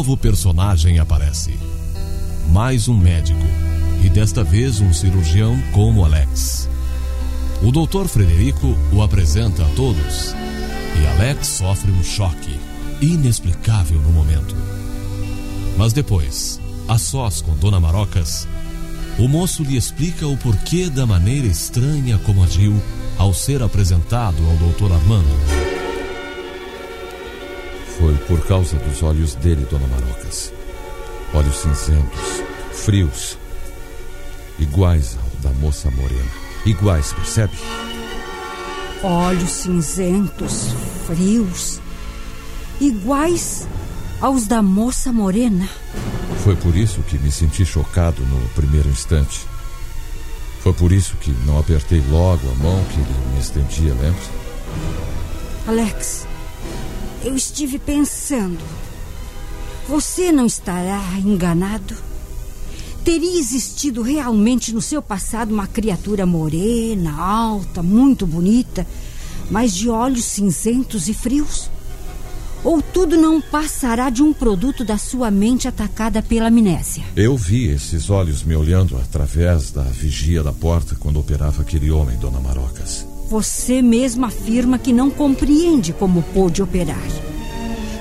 [0.00, 1.52] Novo personagem aparece.
[2.48, 3.44] Mais um médico.
[4.02, 6.66] E desta vez um cirurgião como Alex.
[7.62, 10.34] O doutor Frederico o apresenta a todos.
[10.98, 12.58] E Alex sofre um choque
[13.02, 14.56] inexplicável no momento.
[15.76, 18.48] Mas depois, a sós com Dona Marocas,
[19.18, 22.74] o moço lhe explica o porquê da maneira estranha como agiu
[23.18, 25.79] ao ser apresentado ao doutor Armando.
[28.00, 30.52] Foi por causa dos olhos dele, Dona Marocas.
[31.34, 32.42] Olhos cinzentos,
[32.72, 33.36] frios,
[34.58, 36.30] iguais ao da moça morena.
[36.64, 37.52] Iguais, percebe?
[39.02, 40.68] Olhos cinzentos,
[41.06, 41.78] frios,
[42.80, 43.68] iguais
[44.18, 45.68] aos da moça morena.
[46.42, 49.46] Foi por isso que me senti chocado no primeiro instante.
[50.62, 54.40] Foi por isso que não apertei logo a mão que ele me estendia, lembra?
[55.66, 56.26] Alex,
[57.24, 58.60] eu estive pensando.
[59.88, 61.94] Você não estará enganado?
[63.04, 68.86] Teria existido realmente no seu passado uma criatura morena, alta, muito bonita,
[69.50, 71.70] mas de olhos cinzentos e frios?
[72.62, 77.04] Ou tudo não passará de um produto da sua mente atacada pela amnésia?
[77.16, 82.18] Eu vi esses olhos me olhando através da vigia da porta quando operava aquele homem,
[82.18, 83.09] Dona Marocas.
[83.30, 87.06] Você mesmo afirma que não compreende como pôde operar.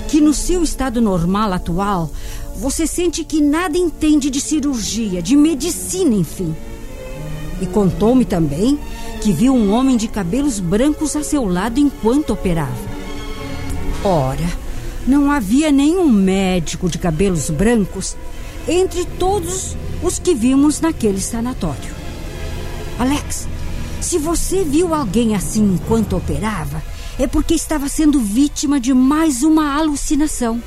[0.08, 2.10] Que no seu estado normal atual,
[2.56, 6.56] você sente que nada entende de cirurgia, de medicina, enfim.
[7.62, 8.80] E contou-me também
[9.22, 12.90] que viu um homem de cabelos brancos a seu lado enquanto operava.
[14.04, 14.50] Ora,
[15.06, 18.18] não havia nenhum médico de cabelos brancos
[18.68, 21.94] entre todos os que vimos naquele sanatório.
[22.98, 23.48] Alex,
[24.02, 26.82] se você viu alguém assim enquanto operava,
[27.18, 30.62] é porque estava sendo vítima de mais uma alucinação.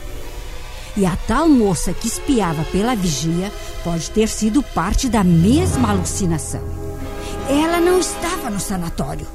[0.97, 3.51] E a tal moça que espiava pela vigia
[3.83, 6.63] pode ter sido parte da mesma alucinação.
[7.49, 9.27] Ela não estava no sanatório.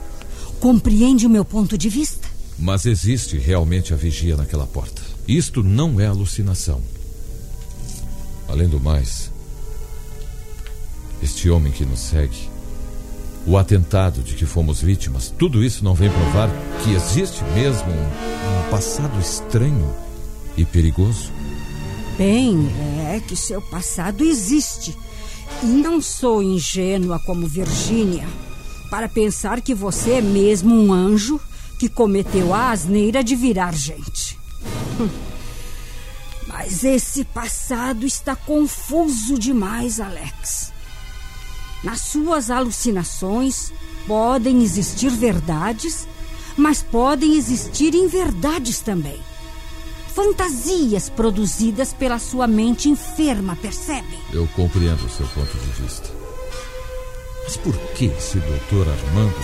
[0.59, 2.27] Compreende o meu ponto de vista?
[2.57, 5.01] Mas existe realmente a vigia naquela porta.
[5.27, 6.81] Isto não é alucinação.
[8.47, 9.31] Além do mais,
[11.21, 12.49] este homem que nos segue,
[13.47, 16.49] o atentado de que fomos vítimas, tudo isso não vem provar
[16.83, 19.95] que existe mesmo um, um passado estranho
[20.57, 21.31] e perigoso?
[22.17, 22.69] Bem,
[23.07, 24.93] é que seu passado existe.
[25.63, 28.27] E não sou ingênua como Virgínia
[28.89, 31.39] para pensar que você é mesmo um anjo
[31.79, 34.37] que cometeu a asneira de virar gente.
[34.99, 35.07] Hum.
[36.47, 40.73] Mas esse passado está confuso demais, Alex.
[41.83, 43.71] Nas suas alucinações
[44.07, 46.07] podem existir verdades,
[46.55, 49.19] mas podem existir inverdades também.
[50.13, 54.17] Fantasias produzidas pela sua mente enferma, percebe?
[54.33, 56.09] Eu compreendo o seu ponto de vista.
[57.43, 59.35] Mas por que esse doutor Armando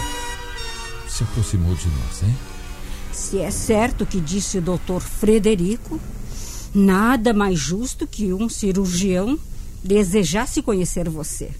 [1.07, 2.35] se aproximou de nós, hein?
[3.11, 5.99] Se é certo que disse o doutor Frederico,
[6.73, 9.37] nada mais justo que um cirurgião
[9.83, 11.51] desejasse conhecer você.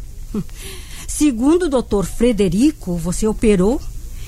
[1.08, 3.82] Segundo o doutor Frederico, você operou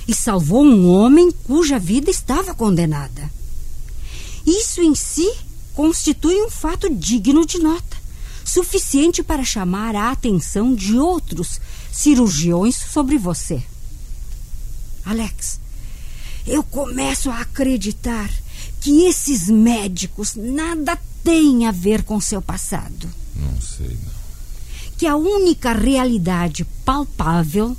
[0.06, 3.30] e salvou um homem cuja vida estava condenada.
[4.46, 5.28] Isso em si
[5.74, 7.96] constitui um fato digno de nota,
[8.44, 11.60] suficiente para chamar a atenção de outros
[11.92, 13.62] cirurgiões sobre você.
[15.04, 15.60] Alex,
[16.46, 18.30] eu começo a acreditar
[18.80, 23.10] que esses médicos nada têm a ver com seu passado.
[23.34, 24.25] Não sei, não.
[24.98, 27.76] Que a única realidade palpável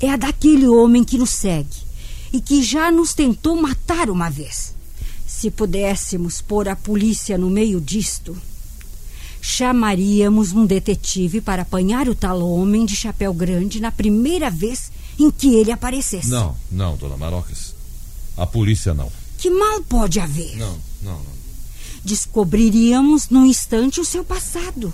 [0.00, 1.84] é a daquele homem que nos segue
[2.32, 4.74] e que já nos tentou matar uma vez.
[5.26, 8.36] Se pudéssemos pôr a polícia no meio disto,
[9.40, 15.30] chamaríamos um detetive para apanhar o tal homem de chapéu grande na primeira vez em
[15.30, 16.28] que ele aparecesse.
[16.28, 17.74] Não, não, dona Marocas.
[18.36, 19.12] A polícia não.
[19.38, 20.56] Que mal pode haver?
[20.56, 21.34] Não, não, não.
[22.04, 24.92] Descobriríamos num instante o seu passado.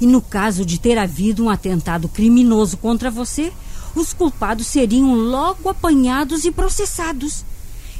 [0.00, 3.52] E no caso de ter havido um atentado criminoso contra você,
[3.94, 7.44] os culpados seriam logo apanhados e processados.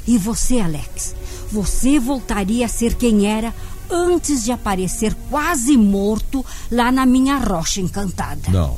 [0.07, 1.15] E você, Alex,
[1.51, 3.53] você voltaria a ser quem era
[3.89, 8.49] antes de aparecer quase morto lá na minha rocha encantada.
[8.49, 8.77] Não.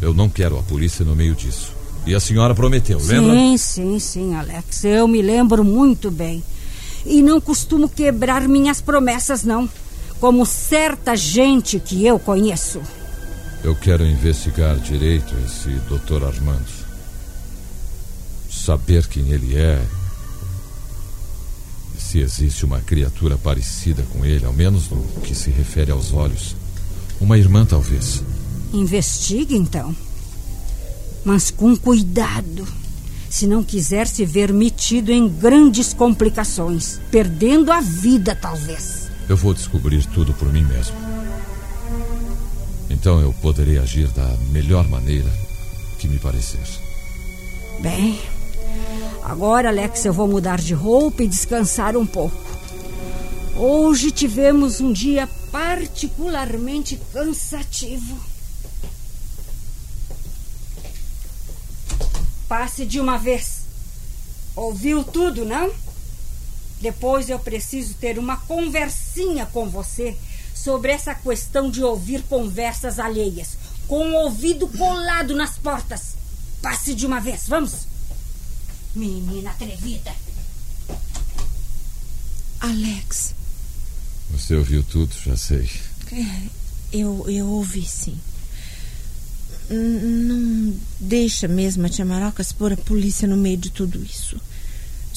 [0.00, 1.72] Eu não quero a polícia no meio disso.
[2.06, 3.34] E a senhora prometeu, lembra?
[3.34, 4.84] Sim, sim, sim, Alex.
[4.84, 6.42] Eu me lembro muito bem.
[7.04, 9.68] E não costumo quebrar minhas promessas, não.
[10.20, 12.80] Como certa gente que eu conheço.
[13.62, 16.66] Eu quero investigar direito esse doutor Armando.
[18.50, 19.80] Saber quem ele é.
[21.96, 26.12] E se existe uma criatura parecida com ele, ao menos no que se refere aos
[26.12, 26.56] olhos.
[27.20, 28.22] Uma irmã, talvez.
[28.72, 29.94] Investigue, então.
[31.24, 32.66] Mas com cuidado.
[33.30, 38.97] Se não quiser se ver metido em grandes complicações, perdendo a vida, talvez.
[39.28, 40.96] Eu vou descobrir tudo por mim mesmo.
[42.88, 45.30] Então eu poderei agir da melhor maneira
[45.98, 46.64] que me parecer.
[47.80, 48.18] Bem,
[49.22, 52.36] agora, Alex, eu vou mudar de roupa e descansar um pouco.
[53.54, 58.18] Hoje tivemos um dia particularmente cansativo.
[62.48, 63.62] Passe de uma vez.
[64.56, 65.70] Ouviu tudo, não?
[66.80, 70.16] Depois eu preciso ter uma conversinha com você
[70.54, 76.14] sobre essa questão de ouvir conversas alheias, com o ouvido colado nas portas.
[76.62, 77.86] Passe de uma vez, vamos?
[78.94, 80.12] Menina atrevida.
[82.60, 83.34] Alex,
[84.30, 85.70] Você ouviu tudo, já sei.
[86.92, 88.18] eu, eu ouvi sim.
[89.70, 94.40] Não deixa mesmo a tia Marocas pôr a polícia no meio de tudo isso.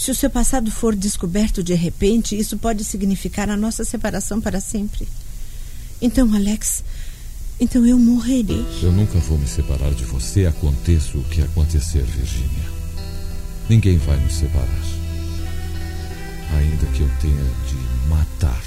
[0.02, 4.60] Se o seu passado for descoberto de repente, isso pode significar a nossa separação para
[4.60, 5.08] sempre.
[6.02, 6.84] Então, Alex,
[7.60, 8.66] então eu morrerei.
[8.82, 12.72] Eu nunca vou me separar de você, aconteça o que acontecer, Virginia.
[13.70, 14.84] Ninguém vai nos separar.
[16.58, 18.64] Ainda que eu tenha de matar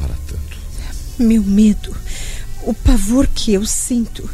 [0.00, 0.58] para tanto.
[1.16, 1.96] Meu medo,
[2.64, 4.28] o pavor que eu sinto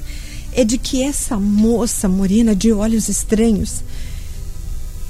[0.50, 3.82] é de que essa moça morena de olhos estranhos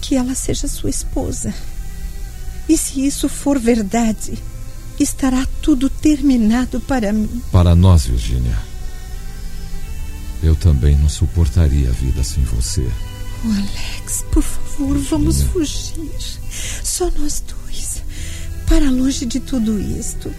[0.07, 1.53] que ela seja sua esposa.
[2.69, 4.39] E se isso for verdade,
[5.01, 7.43] estará tudo terminado para mim.
[7.51, 8.57] Para nós, Virginia.
[10.41, 12.89] Eu também não suportaria a vida sem você.
[13.45, 16.09] Oh, Alex, por favor, vamos fugir.
[16.85, 18.05] Só nós dois.
[18.69, 20.33] Para longe de tudo isto.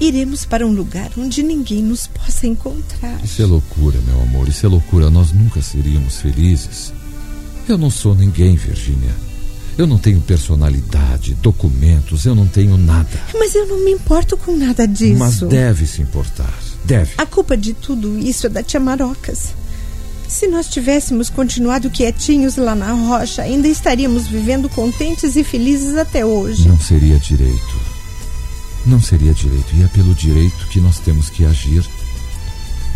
[0.00, 3.22] Iremos para um lugar onde ninguém nos possa encontrar.
[3.22, 4.48] Isso é loucura, meu amor.
[4.48, 5.10] Isso é loucura.
[5.10, 6.92] Nós nunca seríamos felizes.
[7.68, 9.14] Eu não sou ninguém, Virginia.
[9.76, 13.20] Eu não tenho personalidade, documentos, eu não tenho nada.
[13.36, 15.18] Mas eu não me importo com nada disso.
[15.18, 16.52] Mas deve se importar.
[16.84, 17.14] Deve.
[17.18, 19.54] A culpa de tudo isso é da tia Marocas.
[20.28, 26.24] Se nós tivéssemos continuado quietinhos lá na rocha, ainda estaríamos vivendo contentes e felizes até
[26.24, 26.68] hoje.
[26.68, 27.80] Não seria direito.
[28.86, 29.74] Não seria direito.
[29.74, 31.84] E é pelo direito que nós temos que agir.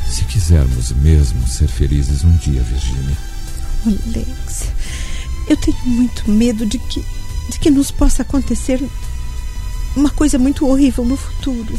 [0.09, 3.17] Se quisermos mesmo ser felizes um dia, Virginia.
[3.87, 4.65] Alex,
[5.49, 7.05] eu tenho muito medo de que,
[7.51, 8.83] de que nos possa acontecer
[9.97, 11.79] uma coisa muito horrível no futuro.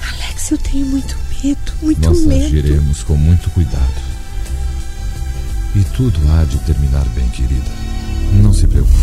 [0.00, 2.44] Alex, eu tenho muito medo, muito Nós medo.
[2.46, 4.02] agiremos com muito cuidado.
[5.74, 7.70] E tudo há de terminar bem, querida.
[8.34, 8.94] Não se preocupe.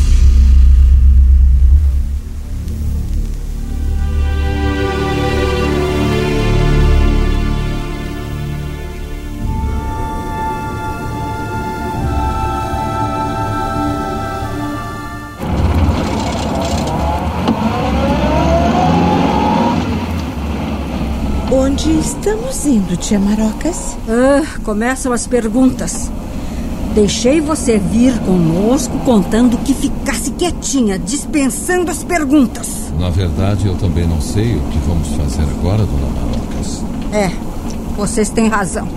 [21.72, 23.96] Onde estamos indo, tia Marocas?
[24.06, 26.12] Ah, começam as perguntas.
[26.94, 32.92] Deixei você vir conosco contando que ficasse quietinha, dispensando as perguntas.
[33.00, 36.84] Na verdade, eu também não sei o que vamos fazer agora, dona Marocas.
[37.14, 37.32] É,
[37.96, 38.90] vocês têm razão.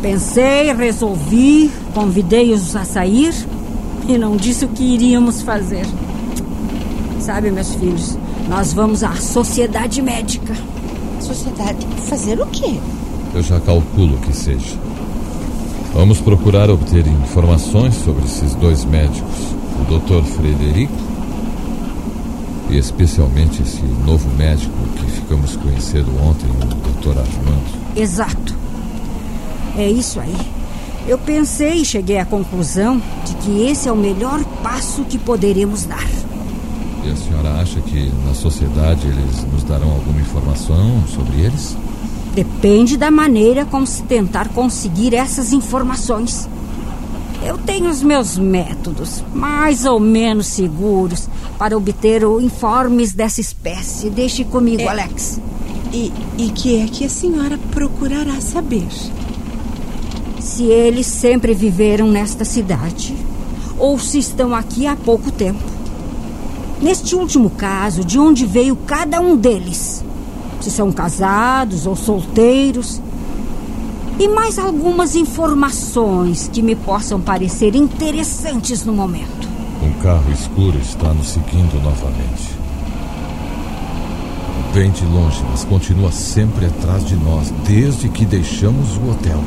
[0.00, 3.34] Pensei, resolvi, convidei-os a sair
[4.08, 5.84] e não disse o que iríamos fazer.
[7.20, 8.16] Sabe, meus filhos,
[8.48, 10.71] nós vamos à sociedade médica.
[11.34, 12.78] Sociedade, fazer o quê?
[13.34, 14.76] Eu já calculo que seja.
[15.94, 20.22] Vamos procurar obter informações sobre esses dois médicos, o Dr.
[20.24, 20.92] Frederico
[22.68, 27.18] e especialmente esse novo médico que ficamos conhecendo ontem, o Dr.
[27.18, 27.96] Armando.
[27.96, 28.54] Exato.
[29.76, 30.36] É isso aí.
[31.06, 35.84] Eu pensei e cheguei à conclusão de que esse é o melhor passo que poderemos
[35.84, 36.06] dar.
[37.04, 41.76] E a senhora acha que na sociedade eles nos darão alguma informação sobre eles?
[42.34, 46.48] Depende da maneira como se tentar conseguir essas informações.
[47.44, 51.28] Eu tenho os meus métodos, mais ou menos seguros,
[51.58, 54.08] para obter informes dessa espécie.
[54.08, 54.88] Deixe comigo, É.
[54.88, 55.40] Alex.
[55.92, 58.86] E, e que é que a senhora procurará saber?
[60.40, 63.14] Se eles sempre viveram nesta cidade
[63.78, 65.81] ou se estão aqui há pouco tempo.
[66.82, 70.04] Neste último caso, de onde veio cada um deles?
[70.60, 73.00] Se são casados ou solteiros?
[74.18, 79.48] E mais algumas informações que me possam parecer interessantes no momento.
[79.80, 82.50] Um carro escuro está nos seguindo novamente.
[84.72, 89.40] Vem de longe, mas continua sempre atrás de nós desde que deixamos o hotel.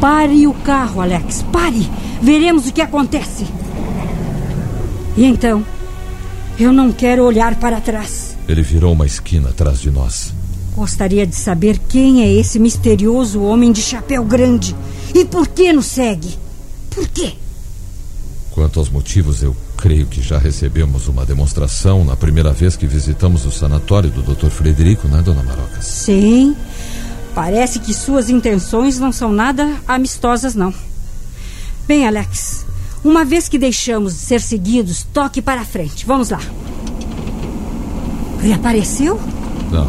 [0.00, 1.44] Pare o carro, Alex.
[1.52, 1.88] Pare.
[2.20, 3.46] Veremos o que acontece.
[5.18, 5.66] E então?
[6.60, 8.36] Eu não quero olhar para trás.
[8.48, 10.32] Ele virou uma esquina atrás de nós.
[10.76, 14.76] Gostaria de saber quem é esse misterioso homem de chapéu grande
[15.12, 16.38] e por que nos segue.
[16.88, 17.32] Por quê?
[18.52, 23.44] Quanto aos motivos, eu creio que já recebemos uma demonstração na primeira vez que visitamos
[23.44, 24.50] o sanatório do Dr.
[24.50, 25.84] Frederico, né, dona Marocas?
[25.84, 26.54] Sim.
[27.34, 30.72] Parece que suas intenções não são nada amistosas, não.
[31.88, 32.67] Bem, Alex,
[33.04, 36.04] uma vez que deixamos de ser seguidos, toque para frente.
[36.06, 36.40] Vamos lá.
[38.40, 39.18] Reapareceu?
[39.70, 39.88] Não.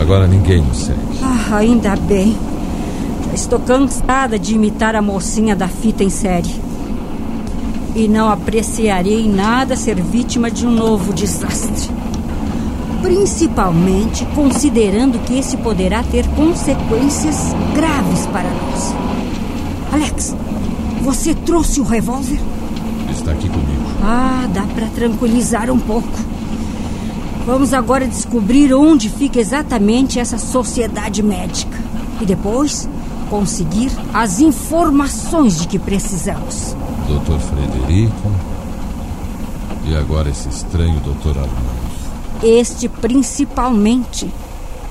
[0.00, 1.00] Agora ninguém nos segue.
[1.22, 2.36] Ah, ainda bem.
[3.28, 6.54] Já estou cansada de imitar a mocinha da fita em série.
[7.94, 11.90] E não apreciarei nada ser vítima de um novo desastre.
[13.02, 18.94] Principalmente considerando que esse poderá ter consequências graves para nós.
[19.92, 20.34] Alex,
[21.04, 22.40] você trouxe o revólver?
[23.10, 23.84] Está aqui comigo.
[24.02, 26.08] Ah, dá para tranquilizar um pouco.
[27.44, 31.78] Vamos agora descobrir onde fica exatamente essa sociedade médica.
[32.22, 32.88] E depois
[33.28, 36.74] conseguir as informações de que precisamos.
[37.06, 37.38] Dr.
[37.38, 38.32] Frederico.
[39.86, 41.38] E agora esse estranho Dr.
[41.38, 41.84] Armando.
[42.42, 44.32] Este principalmente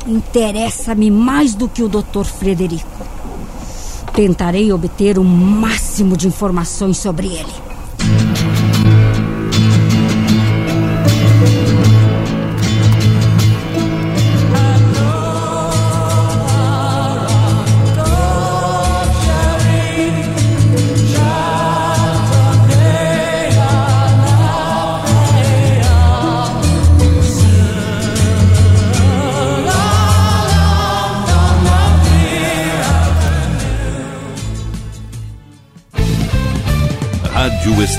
[0.05, 2.25] interessa-me mais do que o Dr.
[2.25, 3.12] Frederico.
[4.13, 7.72] Tentarei obter o máximo de informações sobre ele.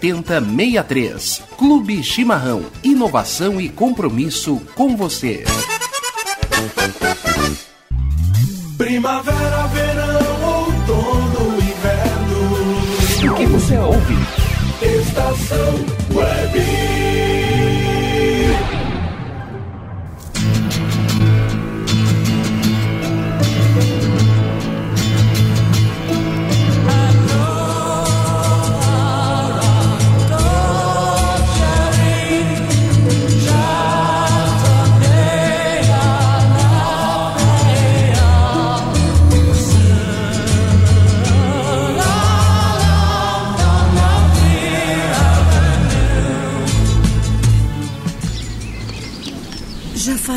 [0.00, 1.42] 7063.
[1.56, 2.64] Clube Chimarrão.
[2.82, 5.44] Inovação e compromisso com você.
[8.76, 13.32] Primavera, verão, outono, inverno.
[13.32, 14.14] O que você ouve?
[14.82, 15.74] Estação
[16.14, 17.43] Web.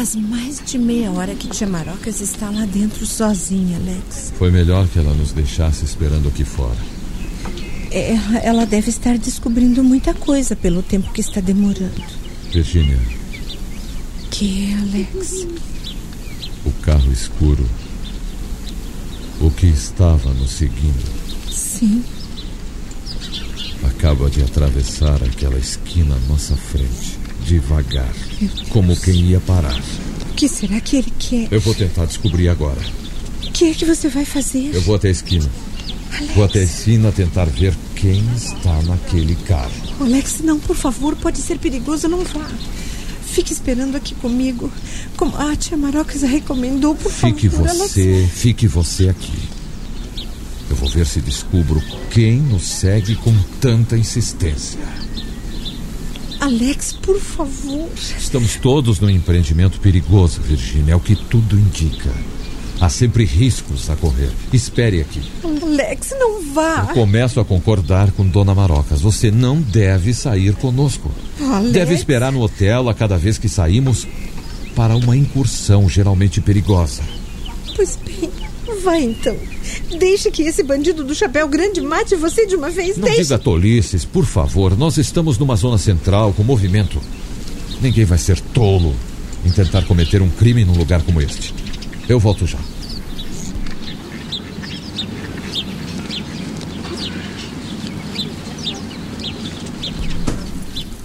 [0.08, 4.32] Faz mais de meia hora que Tia Marocas está lá dentro sozinha, Alex.
[4.38, 6.78] Foi melhor que ela nos deixasse esperando aqui fora.
[7.92, 12.02] É, ela deve estar descobrindo muita coisa pelo tempo que está demorando.
[12.54, 13.00] Virginia,
[14.32, 15.46] Que, Alex?
[16.66, 17.66] o carro escuro.
[19.42, 21.04] O que estava nos seguindo
[21.52, 22.04] Sim.
[23.84, 27.17] acaba de atravessar aquela esquina à nossa frente,
[27.48, 28.14] devagar,
[28.70, 29.80] como quem ia parar.
[30.30, 31.48] O que será que ele quer?
[31.50, 32.80] Eu vou tentar descobrir agora.
[33.44, 34.72] O que é que você vai fazer?
[34.74, 35.50] Eu vou até a esquina.
[36.36, 39.72] Vou até a esquina tentar ver quem está naquele carro.
[40.02, 42.48] Alex, não, por favor, pode ser perigoso, não vá.
[43.26, 44.72] Fique esperando aqui comigo.
[45.16, 47.92] Como a tia Marocas recomendou, por Fique favor, Alex.
[47.92, 49.40] você, fique você aqui.
[50.70, 51.82] Eu vou ver se descubro
[52.12, 54.80] quem nos segue com tanta insistência.
[56.40, 57.90] Alex, por favor.
[57.96, 62.12] Estamos todos num empreendimento perigoso, Virginia, é o que tudo indica.
[62.80, 64.30] Há sempre riscos a correr.
[64.54, 65.22] Espere aqui.
[65.44, 66.86] Alex, não vá.
[66.90, 69.02] Eu começo a concordar com Dona Marocas.
[69.02, 71.12] Você não deve sair conosco.
[71.42, 71.72] Alex.
[71.72, 74.08] Deve esperar no hotel a cada vez que saímos
[74.76, 77.02] para uma incursão geralmente perigosa.
[77.76, 78.30] Pois bem,
[78.88, 79.36] vai então.
[80.00, 82.96] Deixe que esse bandido do chapéu grande mate você de uma vez.
[82.96, 83.24] Não Deixe.
[83.24, 84.78] diga tolices, por favor.
[84.78, 87.02] Nós estamos numa zona central com movimento.
[87.82, 88.96] Ninguém vai ser tolo
[89.46, 91.54] em tentar cometer um crime num lugar como este.
[92.08, 92.58] Eu volto já.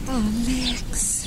[0.07, 1.23] Alex.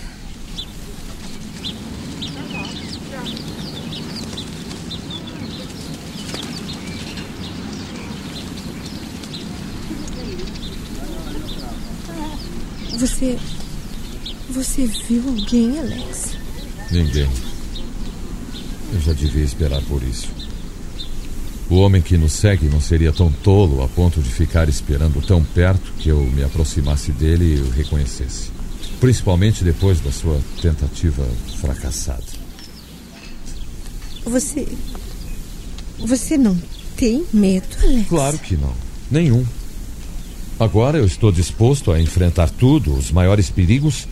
[12.98, 13.38] Você.
[14.50, 16.38] Você viu alguém, Alex?
[16.92, 17.30] Ninguém.
[18.94, 20.28] Eu já devia esperar por isso.
[21.70, 25.44] O homem que nos segue não seria tão tolo a ponto de ficar esperando tão
[25.44, 28.52] perto que eu me aproximasse dele e o reconhecesse.
[29.00, 31.28] Principalmente depois da sua tentativa
[31.60, 32.24] fracassada.
[34.24, 34.68] Você.
[36.00, 36.58] Você não
[36.96, 38.08] tem medo, Alex?
[38.08, 38.74] Claro que não.
[39.10, 39.46] Nenhum.
[40.58, 44.08] Agora eu estou disposto a enfrentar tudo, os maiores perigos,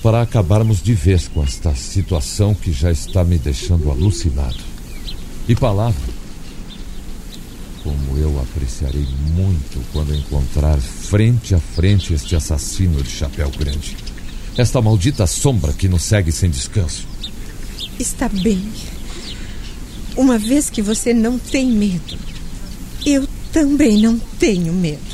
[0.00, 4.58] para acabarmos de vez com esta situação que já está me deixando alucinado.
[5.48, 6.14] E palavra.
[7.82, 13.96] Como eu apreciarei muito quando encontrar frente a frente este assassino de chapéu grande.
[14.56, 17.06] Esta maldita sombra que nos segue sem descanso.
[17.98, 18.62] Está bem.
[20.16, 22.16] Uma vez que você não tem medo,
[23.04, 25.13] eu também não tenho medo.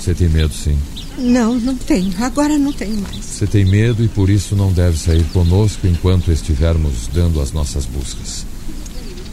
[0.00, 0.78] Você tem medo, sim.
[1.18, 2.12] Não, não tenho.
[2.24, 3.22] Agora não tenho mais.
[3.22, 7.84] Você tem medo e por isso não deve sair conosco enquanto estivermos dando as nossas
[7.84, 8.46] buscas.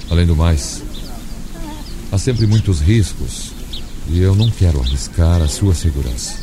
[0.10, 0.84] Além do mais,
[2.12, 3.52] há sempre muitos riscos
[4.10, 6.36] e eu não quero arriscar a sua segurança.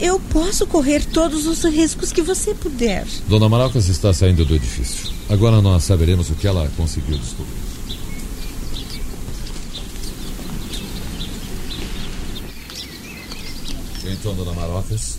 [0.00, 3.06] Eu posso correr todos os riscos que você puder.
[3.28, 5.08] Dona Marocas está saindo do edifício.
[5.28, 7.75] Agora nós saberemos o que ela conseguiu descobrir.
[14.26, 15.18] Então, Dona Marocas,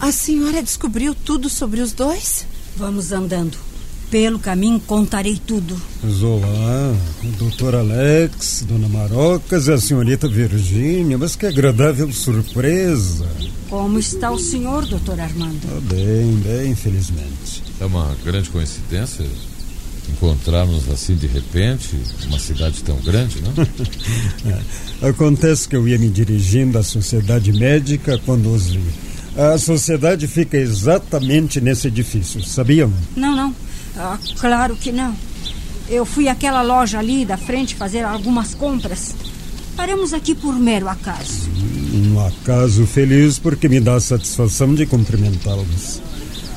[0.00, 2.44] A senhora descobriu tudo sobre os dois?
[2.76, 3.56] Vamos andando.
[4.10, 5.80] Pelo caminho contarei tudo.
[6.02, 13.30] O doutor Alex, dona Marocas e a senhorita Virgínia, mas que agradável surpresa.
[13.70, 15.60] Como está o senhor, doutor Armando?
[15.68, 17.62] Ah, bem, bem, felizmente.
[17.80, 19.24] é uma grande coincidência
[20.10, 23.52] encontrarmos assim de repente uma cidade tão grande, não?
[25.08, 28.80] Acontece que eu ia me dirigindo à sociedade médica quando os vi.
[29.36, 32.92] A sociedade fica exatamente nesse edifício, sabiam?
[33.16, 33.54] Não, não.
[33.96, 35.16] Ah, claro que não.
[35.88, 39.14] Eu fui àquela loja ali da frente fazer algumas compras.
[39.76, 41.50] Paramos aqui por mero acaso.
[41.94, 46.00] Um acaso feliz porque me dá a satisfação de cumprimentá-los.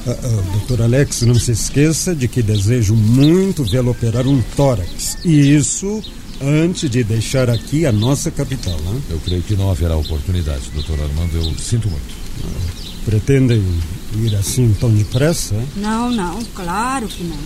[0.08, 5.18] Ah, ah, doutor Alex, não se esqueça de que desejo muito vê-lo operar um tórax.
[5.26, 6.04] E isso
[6.41, 8.78] antes de deixar aqui a nossa capital.
[8.82, 9.02] Né?
[9.10, 11.36] Eu creio que não haverá oportunidade, doutor Armando.
[11.36, 12.15] Eu sinto muito.
[13.06, 13.63] Pretendem
[14.18, 15.56] ir assim tão depressa?
[15.56, 15.68] hein?
[15.76, 17.38] Não, não, claro que não.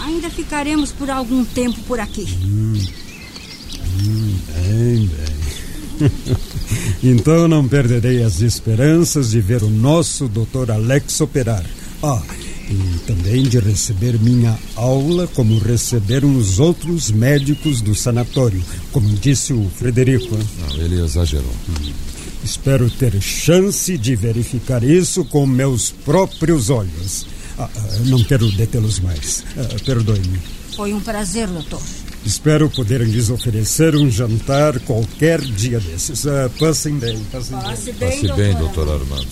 [0.00, 2.26] Ainda ficaremos por algum tempo por aqui.
[2.44, 2.74] Hum,
[4.54, 6.10] bem, bem.
[7.02, 11.64] então não perderei as esperanças de ver o nosso doutor Alex operar.
[12.02, 12.22] Ah,
[12.70, 19.52] e também de receber minha aula como receberam os outros médicos do sanatório, como disse
[19.52, 20.36] o Frederico.
[20.36, 21.52] Não, ele exagerou.
[22.44, 27.26] Espero ter chance de verificar isso com meus próprios olhos.
[27.58, 29.42] Ah, ah, não quero detê-los mais.
[29.56, 30.38] Ah, Perdoe-me.
[30.76, 31.82] Foi um prazer, doutor.
[32.24, 36.24] Espero poder lhes oferecer um jantar qualquer dia desses.
[36.26, 37.66] Ah, passem bem, passem bem.
[37.66, 39.26] Passe bem, Passe bem, doutor Armando.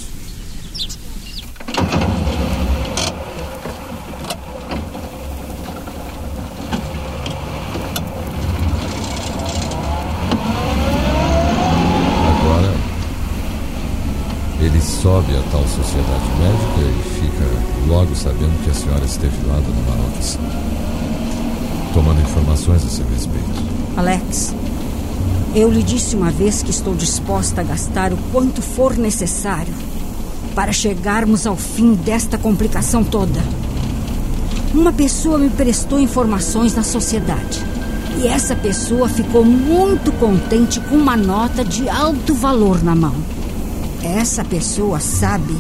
[12.29, 12.73] Agora,
[14.67, 19.55] ele sobe a tal sociedade médica e fica logo sabendo que a senhora esteve lá,
[19.55, 20.39] dona Marocas,
[21.95, 23.63] tomando informações a seu respeito.
[23.97, 24.55] Alex,
[25.55, 29.73] eu lhe disse uma vez que estou disposta a gastar o quanto for necessário
[30.55, 33.41] para chegarmos ao fim desta complicação toda.
[34.75, 37.65] Uma pessoa me prestou informações na sociedade.
[38.19, 43.36] E essa pessoa ficou muito contente com uma nota de alto valor na mão.
[44.07, 45.57] Essa pessoa sabe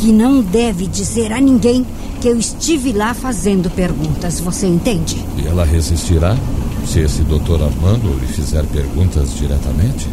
[0.00, 1.86] que não deve dizer a ninguém
[2.20, 5.24] que eu estive lá fazendo perguntas, você entende?
[5.36, 6.36] E ela resistirá
[6.84, 10.08] se esse doutor Armando lhe fizer perguntas diretamente?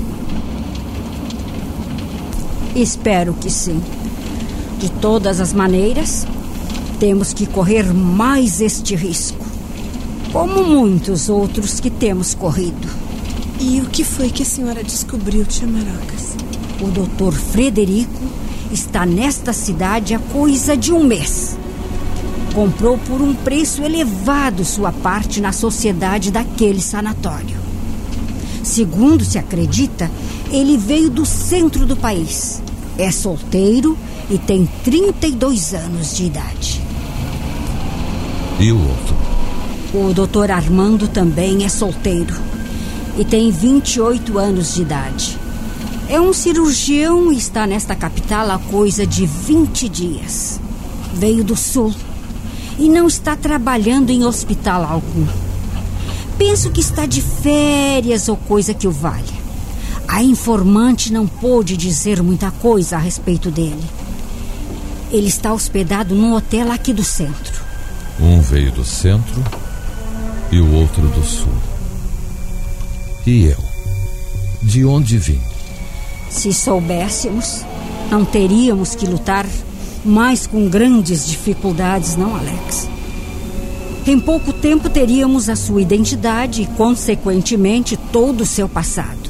[2.76, 3.82] Espero que sim.
[4.80, 6.28] De todas as maneiras,
[7.00, 9.44] temos que correr mais este risco.
[10.32, 12.88] Como muitos outros que temos corrido.
[13.60, 16.36] E o que foi que a senhora descobriu, tia Marocas?
[16.82, 18.22] O doutor Frederico
[18.72, 21.58] está nesta cidade há coisa de um mês.
[22.54, 27.58] Comprou por um preço elevado sua parte na sociedade daquele sanatório.
[28.64, 30.12] Segundo se acredita,
[30.52, 32.62] ele veio do centro do país.
[32.98, 33.98] É solteiro
[34.30, 36.82] e tem 32 anos de idade.
[38.60, 39.16] E o outro?
[39.94, 42.36] O doutor Armando também é solteiro
[43.18, 45.45] e tem 28 anos de idade.
[46.08, 50.60] É um cirurgião e está nesta capital há coisa de 20 dias.
[51.14, 51.94] Veio do sul
[52.78, 55.26] e não está trabalhando em hospital algum.
[56.38, 59.46] Penso que está de férias ou coisa que o valha.
[60.08, 63.84] A informante não pôde dizer muita coisa a respeito dele.
[65.12, 67.64] Ele está hospedado num hotel aqui do centro.
[68.20, 69.44] Um veio do centro
[70.52, 71.54] e o outro do sul.
[73.26, 73.58] E eu?
[74.62, 75.55] De onde vim?
[76.36, 77.64] Se soubéssemos,
[78.12, 79.46] não teríamos que lutar
[80.04, 82.90] mais com grandes dificuldades, não, Alex?
[84.06, 89.30] Em pouco tempo teríamos a sua identidade e, consequentemente, todo o seu passado.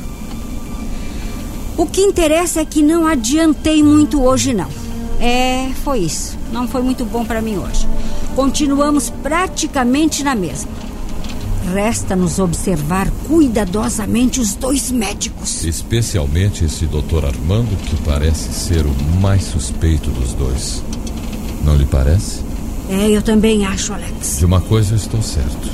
[1.78, 4.68] O que interessa é que não adiantei muito hoje, não.
[5.22, 6.36] É, foi isso.
[6.52, 7.88] Não foi muito bom para mim hoje.
[8.36, 10.85] Continuamos praticamente na mesma.
[11.74, 15.64] Resta-nos observar cuidadosamente os dois médicos.
[15.64, 20.84] Especialmente esse doutor Armando, que parece ser o mais suspeito dos dois.
[21.64, 22.42] Não lhe parece?
[22.90, 24.38] É, eu também acho, Alex.
[24.38, 25.70] De uma coisa eu estou certo.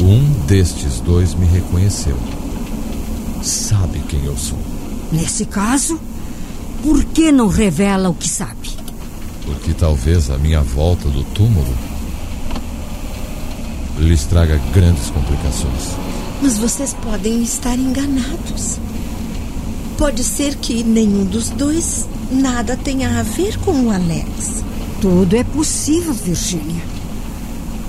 [0.00, 2.16] Um destes dois me reconheceu.
[3.42, 4.58] Sabe quem eu sou.
[5.10, 5.98] Nesse caso,
[6.82, 8.70] Por que não revela o que sabe?
[9.44, 11.74] Porque talvez a minha volta do túmulo
[14.00, 15.96] lhes traga grandes complicações.
[16.42, 18.78] Mas vocês podem estar enganados.
[19.98, 24.64] Pode ser que nenhum dos dois nada tenha a ver com o Alex.
[25.00, 26.82] Tudo é possível, Virginia.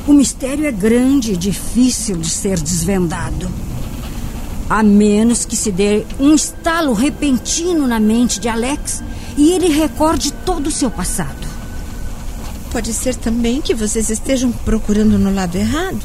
[0.08, 3.50] O mistério é grande e difícil de ser desvendado.
[4.70, 9.04] A menos que se dê um estalo repentino na mente de Alex
[9.38, 11.41] e ele recorde todo o seu passado.
[12.72, 16.02] Pode ser também que vocês estejam procurando no lado errado.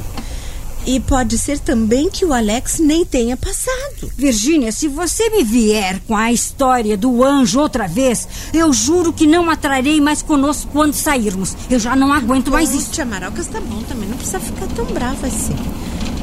[0.84, 4.10] E pode ser também que o Alex nem tenha passado.
[4.16, 9.26] Virginia, se você me vier com a história do anjo outra vez, eu juro que
[9.26, 11.56] não a trarei mais conosco quando sairmos.
[11.68, 12.92] Eu já não aguento mais isso.
[12.92, 15.56] Tia Marocas tá bom também, não precisa ficar tão brava assim.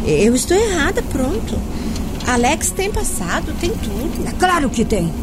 [0.06, 1.60] Eu estou errada, pronto.
[2.25, 4.27] Alex tem passado, tem tudo.
[4.27, 5.13] É claro que tem.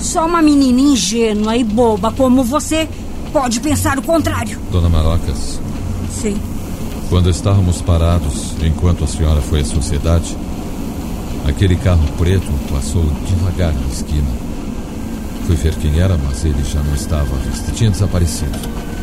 [0.00, 2.88] Só uma menina ingênua e boba como você
[3.32, 4.58] pode pensar o contrário.
[4.70, 5.60] Dona Marocas,
[6.20, 6.36] Sim.
[7.08, 10.36] quando estávamos parados enquanto a senhora foi à sociedade,
[11.46, 14.28] aquele carro preto passou devagar na esquina.
[15.46, 17.72] Fui ver quem era, mas ele já não estava à vista.
[17.72, 18.58] Tinha desaparecido.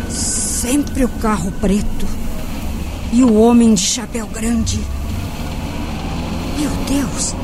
[0.10, 2.06] Sempre o carro preto
[3.12, 4.80] e o homem de chapéu grande.
[6.58, 7.36] Meu Deus!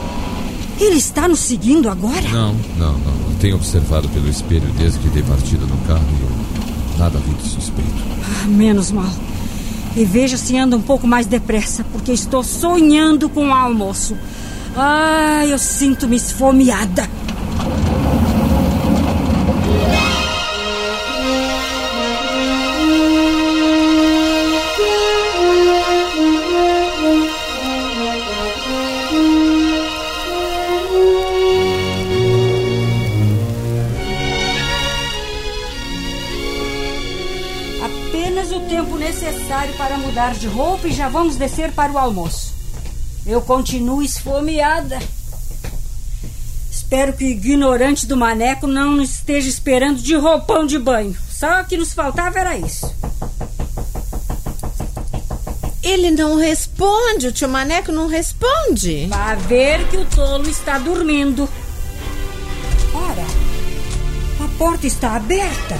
[0.80, 2.28] Ele está nos seguindo agora?
[2.30, 3.36] Não, não, não.
[3.39, 6.42] Tenho observado pelo espelho desde que dei partida no carro e eu
[7.03, 7.91] nada vi de suspeito.
[8.23, 9.11] Ah, menos mal.
[9.95, 14.15] E veja se anda um pouco mais depressa, porque estou sonhando com o almoço.
[14.75, 17.07] Ah, eu sinto-me esfomeada.
[40.43, 42.53] De roupa e já vamos descer para o almoço.
[43.25, 44.99] Eu continuo esfomeada.
[46.69, 51.15] Espero que o ignorante do maneco não nos esteja esperando de roupão de banho.
[51.32, 52.93] Só o que nos faltava era isso.
[55.82, 59.08] Ele não responde, o tio Maneco não responde.
[59.08, 61.47] Vá ver que o tolo está dormindo.
[62.93, 63.25] Ora,
[64.43, 65.79] a porta está aberta.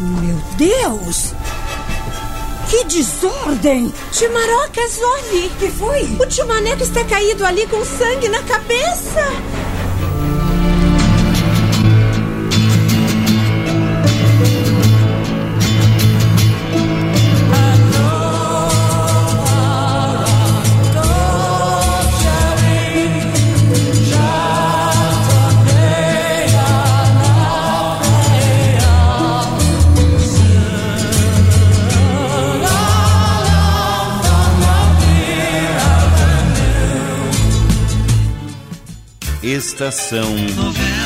[0.00, 1.34] Meu Deus!
[2.68, 3.92] Que desordem!
[4.10, 5.48] Tio Marocas, olhe!
[5.58, 6.02] que foi?
[6.20, 9.65] O tio Maneco está caído ali com sangue na cabeça.
[39.56, 41.05] Estação Novela.